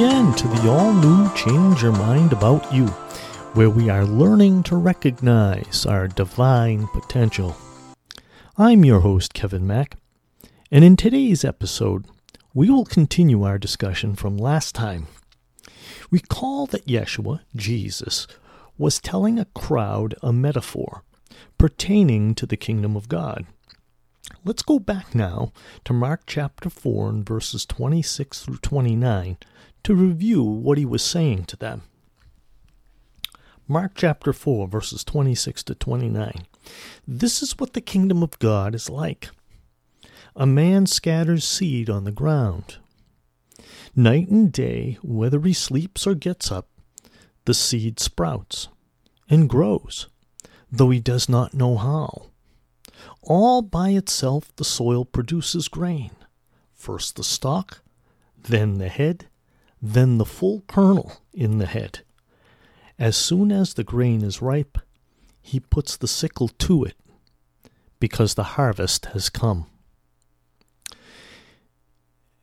[0.00, 2.86] again to the all new Change Your Mind About You,
[3.52, 7.54] where we are learning to recognize our divine potential.
[8.56, 9.98] I'm your host, Kevin Mack,
[10.70, 12.06] and in today's episode,
[12.54, 15.06] we will continue our discussion from last time.
[16.10, 18.26] Recall that Yeshua, Jesus,
[18.78, 21.04] was telling a crowd a metaphor
[21.58, 23.44] pertaining to the kingdom of God.
[24.46, 25.52] Let's go back now
[25.84, 29.36] to Mark chapter 4 and verses 26 through 29
[29.84, 31.82] to review what he was saying to them.
[33.68, 36.46] Mark chapter 4, verses 26 to 29.
[37.06, 39.30] This is what the kingdom of God is like.
[40.34, 42.78] A man scatters seed on the ground.
[43.94, 46.68] Night and day, whether he sleeps or gets up,
[47.44, 48.68] the seed sprouts
[49.28, 50.08] and grows,
[50.70, 52.30] though he does not know how.
[53.22, 56.10] All by itself the soil produces grain,
[56.74, 57.82] first the stalk,
[58.36, 59.26] then the head,
[59.82, 62.00] then the full kernel in the head.
[62.98, 64.78] As soon as the grain is ripe,
[65.40, 66.96] he puts the sickle to it,
[67.98, 69.66] because the harvest has come.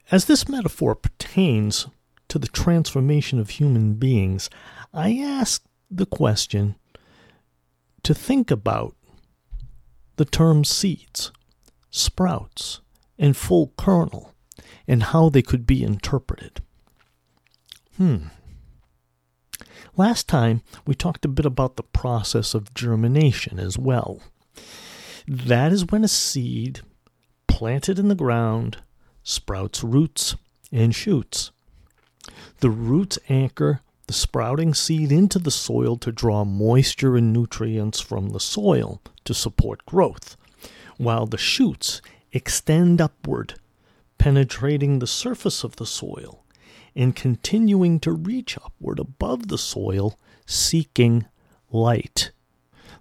[0.09, 1.87] As this metaphor pertains
[2.29, 4.49] to the transformation of human beings,
[4.93, 6.75] I ask the question
[8.03, 8.95] to think about
[10.15, 11.31] the terms seeds,
[11.91, 12.81] sprouts,
[13.19, 14.33] and full kernel,
[14.87, 16.61] and how they could be interpreted.
[17.97, 18.27] Hmm.
[19.95, 24.21] Last time we talked a bit about the process of germination as well.
[25.27, 26.81] That is when a seed
[27.47, 28.77] planted in the ground
[29.23, 30.35] sprouts roots
[30.71, 31.51] and shoots.
[32.59, 38.29] The roots anchor the sprouting seed into the soil to draw moisture and nutrients from
[38.29, 40.37] the soil to support growth,
[40.97, 43.55] while the shoots extend upward,
[44.17, 46.45] penetrating the surface of the soil
[46.97, 51.27] and continuing to reach upward above the soil, seeking
[51.71, 52.31] light.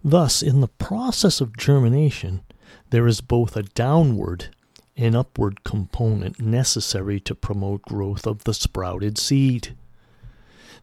[0.04, 2.42] Thus, in the process of germination,
[2.90, 4.54] there is both a downward
[4.98, 9.74] and upward component necessary to promote growth of the sprouted seed.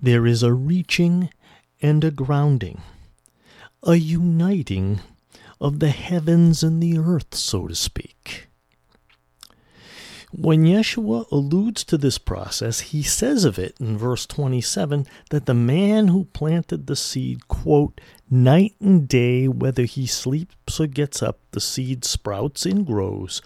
[0.01, 1.30] There is a reaching
[1.84, 2.81] and a grounding,
[3.84, 5.01] a uniting
[5.62, 8.47] of the heavens and the earth, so to speak.
[10.35, 15.53] When Yeshua alludes to this process, he says of it in verse 27 that the
[15.53, 18.01] man who planted the seed, quote,
[18.31, 23.44] night and day, whether he sleeps or gets up, the seed sprouts and grows,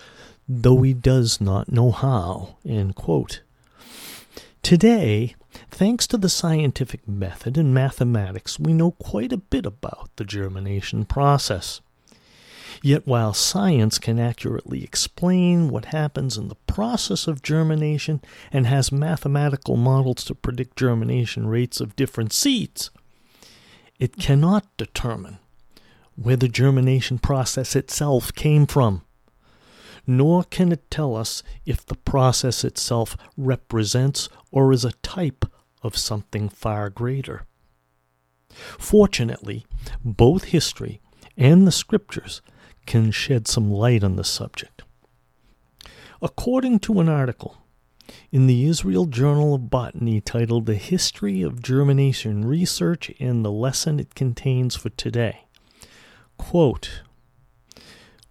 [0.48, 3.42] though he does not know how, end quote.
[4.64, 5.36] Today,
[5.70, 11.04] thanks to the scientific method and mathematics, we know quite a bit about the germination
[11.04, 11.82] process.
[12.84, 18.22] Yet, while science can accurately explain what happens in the process of germination
[18.52, 22.92] and has mathematical models to predict germination rates of different seeds,
[24.00, 25.40] it cannot determine
[26.16, 29.04] where the germination process itself came from.
[30.06, 35.46] Nor can it tell us if the process itself represents or is a type
[35.84, 37.46] of something far greater.
[38.50, 39.66] Fortunately,
[40.04, 41.02] both history
[41.36, 42.42] and the scriptures
[42.88, 44.84] can shed some light on the subject.
[46.22, 47.58] According to an article
[48.32, 54.00] in the Israel Journal of Botany titled The History of Germination Research and the Lesson
[54.00, 55.46] It Contains for Today,
[56.38, 57.02] quote,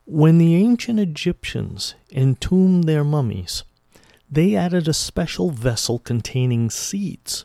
[0.05, 3.65] when the ancient Egyptians entombed their mummies,
[4.31, 7.45] they added a special vessel containing seeds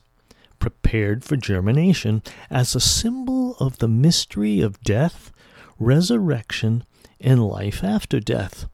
[0.59, 5.31] prepared for germination as a symbol of the mystery of death,
[5.79, 6.83] resurrection,
[7.21, 8.67] and life after death.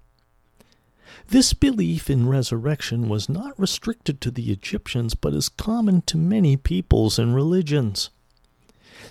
[1.30, 6.56] This belief in resurrection was not restricted to the Egyptians, but is common to many
[6.56, 8.09] peoples and religions.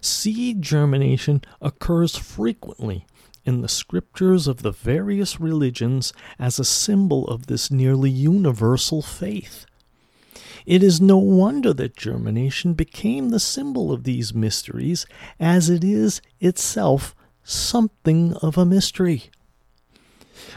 [0.00, 3.06] Seed germination occurs frequently
[3.44, 9.66] in the scriptures of the various religions as a symbol of this nearly universal faith.
[10.64, 15.06] It is no wonder that germination became the symbol of these mysteries,
[15.38, 17.14] as it is itself
[17.46, 19.30] something of a mystery.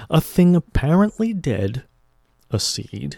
[0.09, 1.83] A thing apparently dead,
[2.49, 3.17] a seed,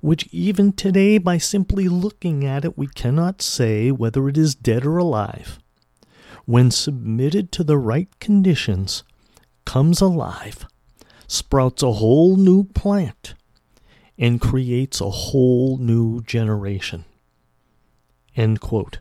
[0.00, 4.86] which even today, by simply looking at it, we cannot say whether it is dead
[4.86, 5.58] or alive,
[6.46, 9.04] when submitted to the right conditions,
[9.66, 10.66] comes alive,
[11.26, 13.34] sprouts a whole new plant,
[14.16, 17.04] and creates a whole new generation.
[18.34, 18.98] End quote.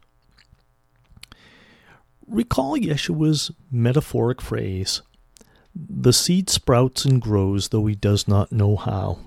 [2.28, 5.02] Recall Yeshua's metaphoric phrase
[5.74, 9.20] the seed sprouts and grows, though he does not know how.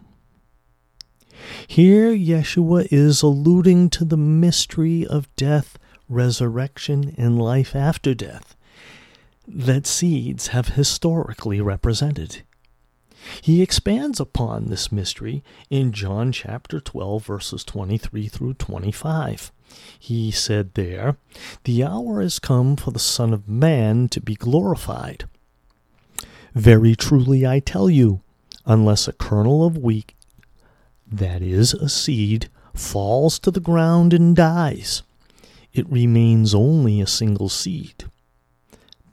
[1.67, 8.57] Here, Yeshua is alluding to the mystery of death, resurrection, and life after death
[9.47, 12.43] that seeds have historically represented.
[13.43, 19.53] He expands upon this mystery in John chapter 12, verses 23 through 25.
[19.99, 21.17] He said there,
[21.65, 25.25] The hour has come for the Son of Man to be glorified.
[26.55, 28.21] Very truly I tell you,
[28.67, 30.13] unless a kernel of wheat,
[31.11, 35.03] that is, a seed, falls to the ground and dies,
[35.73, 38.05] it remains only a single seed.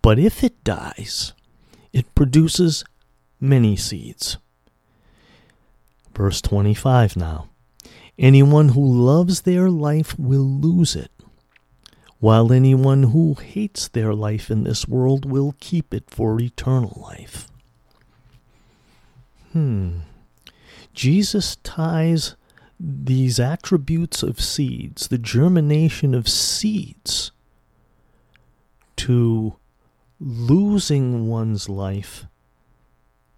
[0.02, 1.34] But if it dies,
[1.94, 2.84] it produces
[3.40, 4.38] many seeds.
[6.16, 7.50] Verse 25 now.
[8.18, 11.12] Anyone who loves their life will lose it,
[12.20, 17.48] while anyone who hates their life in this world will keep it for eternal life.
[19.54, 20.00] Hmm.
[20.94, 22.36] Jesus ties
[22.80, 27.32] these attributes of seeds, the germination of seeds,
[28.96, 29.56] to
[30.20, 32.26] losing one's life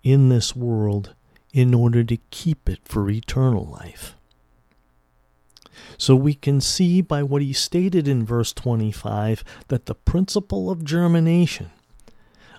[0.04, 1.14] in this world
[1.54, 4.16] in order to keep it for eternal life.
[5.98, 10.86] So we can see by what he stated in verse 25 that the principle of
[10.86, 11.72] germination,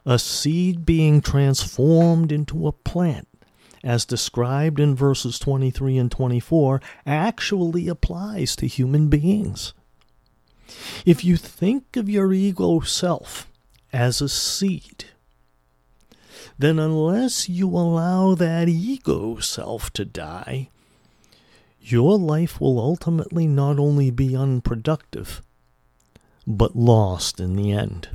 [0.04, 3.28] a seed being transformed into a plant,
[3.82, 9.72] as described in verses 23 and 24, actually applies to human beings.
[11.06, 13.50] If you think of your ego self
[13.92, 15.06] as a seed,
[16.58, 20.68] then unless you allow that ego self to die,
[21.80, 25.42] your life will ultimately not only be unproductive,
[26.46, 28.08] but lost in the end.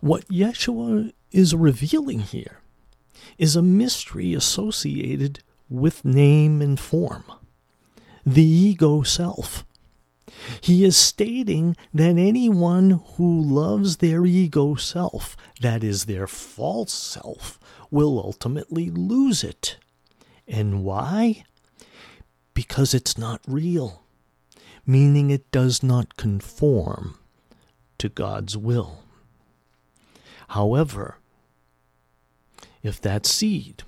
[0.00, 2.60] What Yeshua is revealing here
[3.38, 7.24] is a mystery associated with name and form
[8.24, 9.64] the ego self.
[10.60, 17.58] He is stating that anyone who loves their ego self, that is, their false self,
[17.90, 19.78] will ultimately lose it.
[20.46, 21.44] And why?
[22.54, 24.02] Because it's not real,
[24.86, 27.18] meaning it does not conform
[27.98, 29.02] to God's will.
[30.48, 31.18] However,
[32.82, 33.82] if that seed,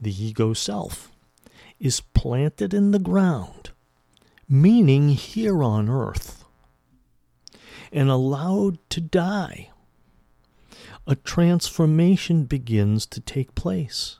[0.00, 1.10] the ego self,
[1.78, 3.70] is planted in the ground,
[4.48, 6.44] meaning here on earth,
[7.92, 9.70] and allowed to die,
[11.06, 14.18] a transformation begins to take place.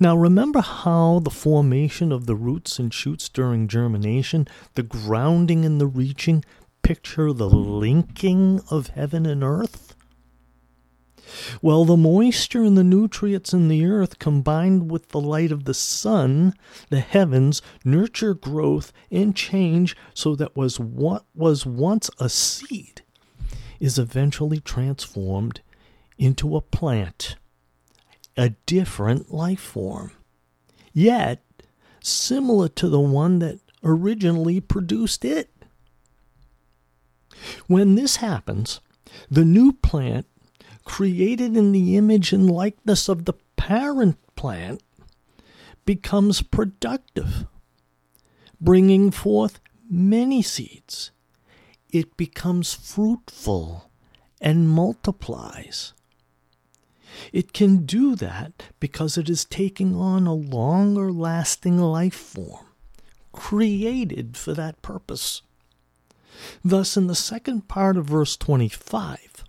[0.00, 5.80] Now, remember how the formation of the roots and shoots during germination, the grounding and
[5.80, 6.44] the reaching,
[6.82, 9.94] picture the linking of heaven and earth?
[11.60, 15.74] Well, the moisture and the nutrients in the earth combined with the light of the
[15.74, 16.54] sun,
[16.90, 23.02] the heavens, nurture growth and change so that was what was once a seed
[23.80, 25.60] is eventually transformed
[26.18, 27.36] into a plant,
[28.36, 30.12] a different life form,
[30.92, 31.42] yet
[32.02, 35.50] similar to the one that originally produced it.
[37.66, 38.80] When this happens,
[39.30, 40.26] the new plant
[40.88, 44.82] created in the image and likeness of the parent plant,
[45.84, 47.46] becomes productive,
[48.58, 51.10] bringing forth many seeds.
[51.90, 53.90] It becomes fruitful
[54.40, 55.92] and multiplies.
[57.34, 62.64] It can do that because it is taking on a longer lasting life form,
[63.32, 65.42] created for that purpose.
[66.64, 69.44] Thus, in the second part of verse 25,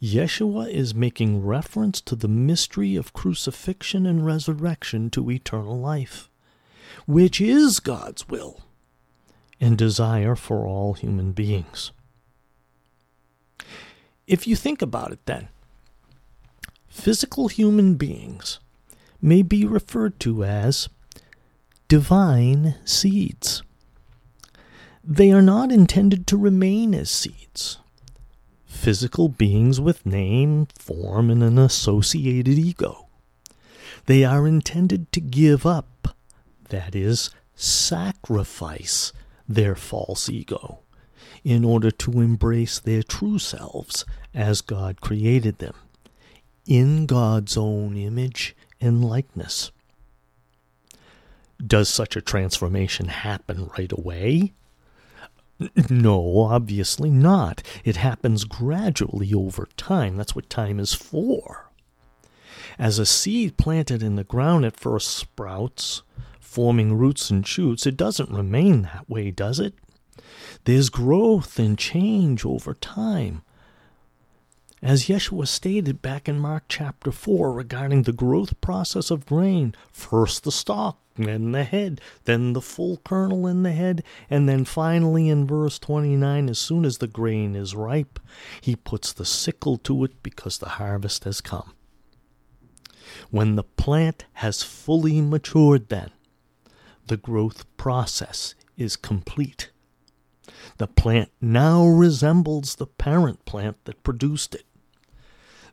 [0.00, 6.30] Yeshua is making reference to the mystery of crucifixion and resurrection to eternal life,
[7.06, 8.60] which is God's will
[9.60, 11.92] and desire for all human beings.
[14.26, 15.48] If you think about it, then,
[16.88, 18.58] physical human beings
[19.22, 20.88] may be referred to as
[21.88, 23.62] divine seeds.
[25.02, 27.78] They are not intended to remain as seeds
[28.76, 33.08] physical beings with name, form, and an associated ego.
[34.06, 36.16] They are intended to give up,
[36.68, 39.12] that is, sacrifice
[39.48, 40.80] their false ego,
[41.42, 44.04] in order to embrace their true selves
[44.34, 45.74] as God created them,
[46.66, 49.70] in God's own image and likeness.
[51.64, 54.52] Does such a transformation happen right away?
[55.88, 57.62] No, obviously not.
[57.84, 60.16] It happens gradually over time.
[60.16, 61.70] That's what time is for.
[62.78, 66.02] As a seed planted in the ground at first sprouts,
[66.40, 69.74] forming roots and shoots, it doesn't remain that way, does it?
[70.64, 73.42] There's growth and change over time.
[74.86, 80.44] As Yeshua stated back in Mark chapter 4 regarding the growth process of grain, first
[80.44, 85.28] the stalk, then the head, then the full kernel in the head, and then finally
[85.28, 88.20] in verse 29, as soon as the grain is ripe,
[88.60, 91.74] he puts the sickle to it because the harvest has come.
[93.32, 96.10] When the plant has fully matured, then,
[97.08, 99.72] the growth process is complete.
[100.78, 104.65] The plant now resembles the parent plant that produced it.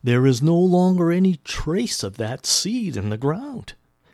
[0.03, 3.73] There is no longer any trace of that seed in the ground.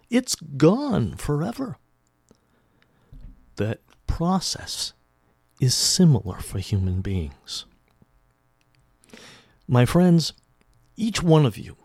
[0.09, 1.77] It's gone forever.
[3.55, 4.93] That process
[5.59, 7.65] is similar for human beings.
[9.67, 10.33] My friends,
[10.95, 11.75] each one of you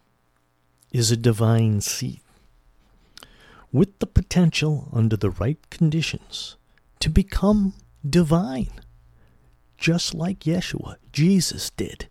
[0.92, 2.20] is a divine seed
[3.74, 6.56] with the potential, under the right conditions,
[7.00, 7.74] to become
[8.08, 8.70] divine,
[9.76, 12.08] just like Yeshua, Jesus, did.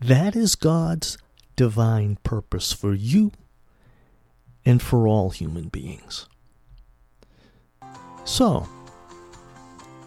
[0.00, 1.18] That is God's
[1.56, 3.32] divine purpose for you
[4.64, 6.26] and for all human beings.
[8.24, 8.68] So,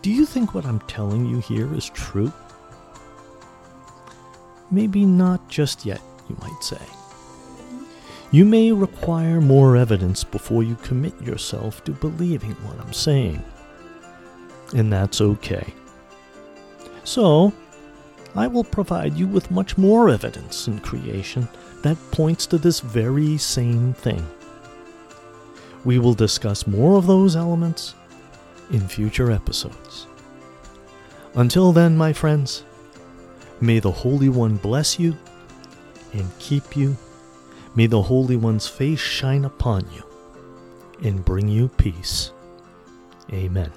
[0.02, 2.32] do you think what I'm telling you here is true?
[4.70, 6.82] Maybe not just yet, you might say.
[8.32, 13.44] You may require more evidence before you commit yourself to believing what I'm saying.
[14.74, 15.74] And that's okay.
[17.04, 17.52] So,
[18.36, 21.48] I will provide you with much more evidence in creation
[21.84, 24.26] that points to this very same thing.
[25.84, 27.96] We will discuss more of those elements
[28.72, 30.08] in future episodes.
[31.36, 32.64] Until then, my friends,
[33.60, 35.18] may the Holy One bless you
[36.14, 36.96] and keep you
[37.74, 40.04] May the Holy One's face shine upon you
[41.02, 42.32] and bring you peace.
[43.32, 43.72] Amen.